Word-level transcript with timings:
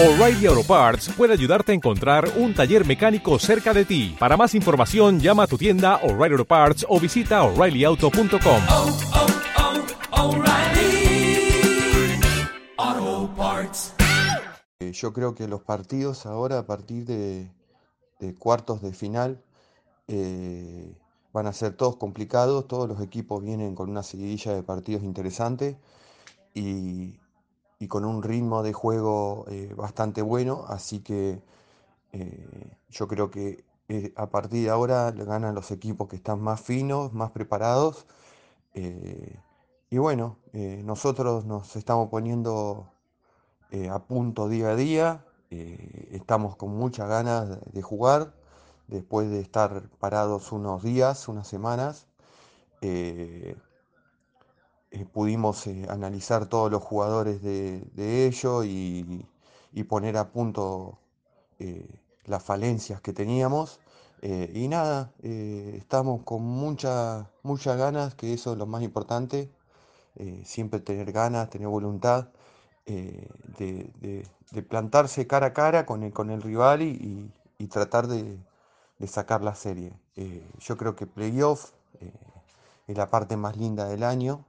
O'Reilly 0.00 0.46
Auto 0.46 0.62
Parts 0.62 1.08
puede 1.16 1.32
ayudarte 1.32 1.72
a 1.72 1.74
encontrar 1.74 2.30
un 2.36 2.54
taller 2.54 2.86
mecánico 2.86 3.36
cerca 3.40 3.74
de 3.74 3.84
ti. 3.84 4.14
Para 4.16 4.36
más 4.36 4.54
información, 4.54 5.18
llama 5.18 5.42
a 5.42 5.46
tu 5.48 5.58
tienda 5.58 5.96
O'Reilly 6.04 6.34
Auto 6.34 6.44
Parts 6.44 6.86
o 6.88 7.00
visita 7.00 7.42
oreillyauto.com. 7.42 8.62
oh, 8.70 8.98
oh, 12.78 13.30
Parts. 13.36 13.94
Eh, 14.78 14.92
Yo 14.92 15.12
creo 15.12 15.34
que 15.34 15.48
los 15.48 15.62
partidos 15.62 16.26
ahora, 16.26 16.60
a 16.60 16.66
partir 16.68 17.04
de, 17.04 17.50
de 18.20 18.34
cuartos 18.36 18.80
de 18.80 18.92
final, 18.92 19.42
eh, 20.06 20.94
van 21.32 21.48
a 21.48 21.52
ser 21.52 21.72
todos 21.72 21.96
complicados. 21.96 22.68
Todos 22.68 22.88
los 22.88 23.00
equipos 23.00 23.42
vienen 23.42 23.74
con 23.74 23.90
una 23.90 24.04
seguidilla 24.04 24.54
de 24.54 24.62
partidos 24.62 25.02
interesantes 25.02 25.74
y, 26.54 27.18
y 27.78 27.88
con 27.88 28.04
un 28.04 28.22
ritmo 28.22 28.62
de 28.62 28.72
juego 28.72 29.44
eh, 29.48 29.72
bastante 29.76 30.22
bueno. 30.22 30.64
Así 30.68 31.00
que 31.00 31.42
eh, 32.12 32.76
yo 32.90 33.08
creo 33.08 33.30
que 33.30 33.64
eh, 33.88 34.12
a 34.16 34.26
partir 34.28 34.64
de 34.64 34.70
ahora 34.70 35.10
le 35.12 35.24
ganan 35.24 35.54
los 35.54 35.70
equipos 35.70 36.08
que 36.08 36.16
están 36.16 36.40
más 36.40 36.60
finos, 36.60 37.12
más 37.12 37.30
preparados. 37.30 38.06
y 39.90 39.98
bueno, 39.98 40.36
nosotros 40.84 41.44
nos 41.44 41.74
estamos 41.76 42.08
poniendo 42.10 42.92
a 43.90 43.98
punto 44.06 44.48
día 44.48 44.70
a 44.70 44.76
día. 44.76 45.24
estamos 45.50 46.56
con 46.56 46.70
muchas 46.76 47.08
ganas 47.08 47.58
de 47.72 47.82
jugar 47.82 48.34
después 48.88 49.30
de 49.30 49.40
estar 49.40 49.88
parados 49.98 50.52
unos 50.52 50.82
días, 50.82 51.28
unas 51.28 51.48
semanas. 51.48 52.06
Eh, 54.90 55.04
pudimos 55.06 55.66
eh, 55.66 55.86
analizar 55.88 56.46
todos 56.46 56.70
los 56.70 56.82
jugadores 56.82 57.42
de, 57.42 57.80
de 57.94 58.26
ello 58.26 58.64
y, 58.64 59.26
poner 59.88 60.16
a 60.16 60.30
punto 60.32 60.98
eh, 61.60 61.86
las 62.26 62.42
falencias 62.42 63.00
que 63.00 63.12
teníamos. 63.12 63.80
y 64.22 64.66
nada, 64.68 65.12
estamos 65.22 66.22
con 66.24 66.42
muchas 66.42 67.26
muchas 67.44 67.78
ganas, 67.78 68.14
que 68.16 68.32
eso 68.34 68.52
es 68.52 68.58
lo 68.58 68.66
más 68.66 68.82
importante. 68.82 69.50
siempre 70.44 70.80
tener 70.80 71.12
ganas, 71.12 71.50
tener 71.50 71.68
voluntad 71.68 72.28
de, 72.86 74.26
plantarse 74.68 75.26
cara 75.26 75.48
a 75.48 75.52
cara 75.54 75.86
con 75.86 76.02
el, 76.02 76.12
con 76.12 76.30
el 76.30 76.42
rival 76.42 76.82
y, 76.82 77.30
y- 77.58 77.66
tratar 77.68 78.06
de, 78.08 78.38
sacar 79.06 79.42
la 79.42 79.54
serie. 79.54 79.92
Yo 80.60 80.76
creo 80.76 80.96
que 80.96 81.06
playoff 81.06 81.72
es 82.88 82.96
la 82.96 83.10
parte 83.10 83.36
más 83.36 83.56
linda 83.56 83.86
del 83.88 84.02
año. 84.02 84.44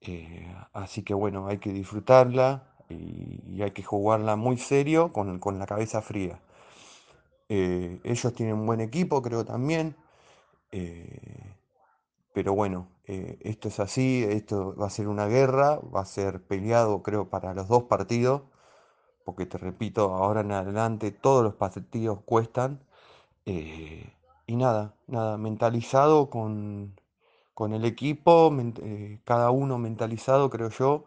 Eh, 0.00 0.46
así 0.72 1.02
que 1.02 1.14
bueno, 1.14 1.46
hay 1.48 1.58
que 1.58 1.72
disfrutarla 1.72 2.64
y, 2.88 3.62
hay 3.62 3.72
que 3.72 3.82
jugarla 3.82 4.36
muy 4.36 4.56
serio 4.56 5.12
con, 5.12 5.38
con 5.38 5.58
la 5.58 5.66
cabeza 5.66 6.02
fría. 6.02 6.40
Eh, 7.48 8.00
ellos 8.04 8.32
tienen 8.34 8.54
un 8.56 8.66
buen 8.66 8.80
equipo, 8.80 9.22
creo 9.22 9.44
también. 9.44 9.96
eh, 10.72 11.54
pero 12.32 12.54
bueno, 12.54 12.88
esto 13.06 13.68
es 13.68 13.80
así, 13.80 14.24
esto 14.24 14.74
va 14.76 14.86
a 14.86 14.90
ser 14.90 15.08
una 15.08 15.26
guerra, 15.26 15.80
va 15.94 16.02
a 16.02 16.04
ser 16.06 16.42
peleado 16.42 17.02
creo 17.02 17.28
para 17.28 17.54
los 17.54 17.68
dos 17.68 17.84
partidos, 17.84 18.42
porque 19.24 19.46
te 19.46 19.58
repito, 19.58 20.14
ahora 20.14 20.42
en 20.42 20.52
adelante 20.52 21.10
todos 21.12 21.44
los 21.44 21.54
partidos 21.56 22.20
cuestan. 22.24 22.80
y 24.46 24.56
nada, 24.56 24.94
nada, 25.08 25.38
mentalizado 25.38 26.30
con, 26.30 26.94
con 27.54 27.72
el 27.74 27.84
equipo, 27.84 28.52
eh, 28.82 29.20
cada 29.24 29.50
uno 29.50 29.78
mentalizado, 29.78 30.50
creo 30.50 30.70
yo, 30.70 31.04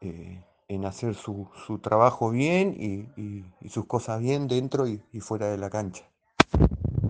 eh, 0.00 0.42
en 0.68 0.84
hacer 0.86 1.14
su, 1.14 1.48
su 1.66 1.78
trabajo 1.80 2.30
bien 2.30 2.74
y, 2.78 3.08
y- 3.20 3.44
y 3.60 3.68
sus 3.70 3.86
cosas 3.86 4.20
bien 4.20 4.48
dentro 4.48 4.86
y, 4.88 5.02
y 5.12 5.20
fuera 5.20 5.48
de 5.48 5.58
la 5.58 5.70
cancha. 5.70 6.04